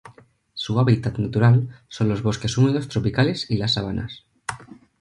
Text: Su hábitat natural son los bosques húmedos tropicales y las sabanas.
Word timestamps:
Su 0.55 0.79
hábitat 0.79 1.19
natural 1.19 1.69
son 1.87 2.09
los 2.09 2.23
bosques 2.23 2.57
húmedos 2.57 2.87
tropicales 2.87 3.51
y 3.51 3.57
las 3.57 3.73
sabanas. 3.75 4.25